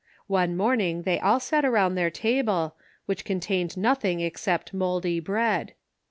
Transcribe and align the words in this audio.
One 0.25 0.57
morning 0.57 1.03
they 1.03 1.19
all 1.19 1.39
sat 1.39 1.63
around 1.63 1.93
their 1.93 2.09
table, 2.09 2.75
which 3.05 3.23
contained 3.23 3.77
nothing 3.77 4.19
except 4.19 4.73
mouldy 4.73 5.19
bread. 5.19 5.75